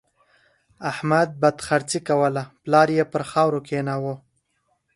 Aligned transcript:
احمد 0.89 1.29
بدخرڅي 1.41 1.99
کوله؛ 2.07 2.43
پلار 2.63 2.87
يې 2.97 3.03
پر 3.11 3.21
خاورو 3.31 3.59
کېناوو. 3.67 4.13